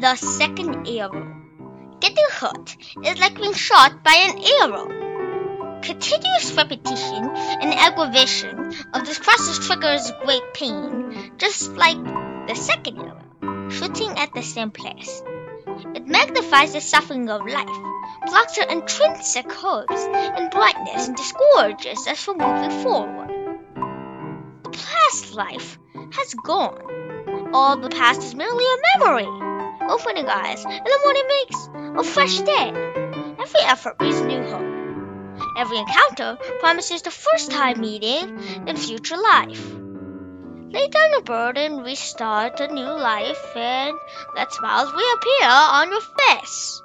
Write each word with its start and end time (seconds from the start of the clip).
The 0.00 0.14
second 0.14 0.86
arrow. 0.86 1.34
Getting 1.98 2.26
hurt 2.30 2.76
is 3.04 3.18
like 3.18 3.34
being 3.34 3.52
shot 3.52 4.04
by 4.04 4.14
an 4.14 4.38
arrow. 4.62 5.80
Continuous 5.82 6.52
repetition 6.52 7.24
and 7.24 7.74
aggravation 7.74 8.72
of 8.94 9.04
this 9.04 9.18
process 9.18 9.66
triggers 9.66 10.12
great 10.24 10.54
pain, 10.54 11.32
just 11.36 11.72
like 11.72 11.96
the 12.46 12.54
second 12.54 12.98
arrow, 12.98 13.70
shooting 13.70 14.10
at 14.10 14.32
the 14.34 14.42
same 14.42 14.70
place. 14.70 15.20
It 15.96 16.06
magnifies 16.06 16.74
the 16.74 16.80
suffering 16.80 17.28
of 17.28 17.44
life, 17.44 17.78
blocks 18.26 18.56
our 18.58 18.68
intrinsic 18.68 19.50
hopes 19.50 20.00
and 20.00 20.48
brightness, 20.52 21.08
and 21.08 21.16
discourages 21.16 22.06
us 22.06 22.22
from 22.22 22.38
moving 22.38 22.82
forward. 22.84 23.30
The 24.62 24.70
past 24.70 25.34
life 25.34 25.76
has 26.12 26.34
gone. 26.34 27.50
All 27.52 27.76
the 27.76 27.90
past 27.90 28.22
is 28.22 28.36
merely 28.36 28.64
a 28.64 29.00
memory. 29.00 29.47
Opening 29.88 30.28
eyes, 30.28 30.64
and 30.64 30.86
the 30.86 31.00
morning 31.04 31.24
makes 31.28 31.68
a 31.98 32.04
fresh 32.04 32.38
day. 32.40 32.68
Every 33.40 33.60
effort 33.60 33.98
brings 33.98 34.20
new 34.20 34.42
hope. 34.42 34.68
Every 35.56 35.78
encounter 35.78 36.38
promises 36.60 37.02
the 37.02 37.10
first 37.10 37.50
time 37.50 37.80
meeting 37.80 38.38
in 38.66 38.76
future 38.76 39.16
life. 39.16 39.70
Lay 40.70 40.88
down 40.88 41.12
your 41.12 41.22
burden, 41.22 41.78
restart 41.78 42.60
a 42.60 42.68
new 42.68 42.82
life, 42.82 43.56
and 43.56 43.96
let 44.36 44.52
smiles 44.52 44.92
reappear 44.92 45.48
on 45.48 45.90
your 45.90 46.02
face. 46.02 46.82